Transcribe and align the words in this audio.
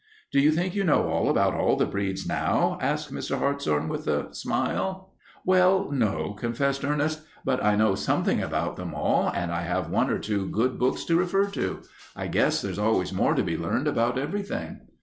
"Do 0.31 0.39
you 0.39 0.49
think 0.51 0.73
you 0.73 0.83
know 0.83 1.09
all 1.11 1.29
about 1.29 1.53
all 1.53 1.75
the 1.75 1.85
breeds 1.85 2.25
now?" 2.27 2.79
asked 2.81 3.13
Mr. 3.13 3.37
Hartshorn, 3.37 3.87
with 3.87 4.07
a 4.07 4.33
smile. 4.33 5.11
"Well, 5.45 5.91
no," 5.91 6.33
confessed 6.33 6.83
Ernest, 6.83 7.21
"but 7.45 7.63
I 7.63 7.75
know 7.75 7.93
something 7.93 8.41
about 8.41 8.77
them 8.77 8.95
all, 8.95 9.29
and 9.31 9.51
I 9.51 9.61
have 9.61 9.91
one 9.91 10.09
or 10.09 10.17
two 10.17 10.47
good 10.49 10.79
books 10.79 11.03
to 11.05 11.15
refer 11.15 11.45
to. 11.51 11.83
I 12.15 12.25
guess 12.25 12.63
there's 12.63 12.79
always 12.79 13.13
more 13.13 13.35
to 13.35 13.43
be 13.43 13.55
learned 13.55 13.87
about 13.87 14.17
everything." 14.17 14.79